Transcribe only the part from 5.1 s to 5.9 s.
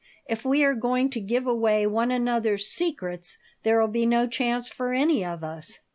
of us."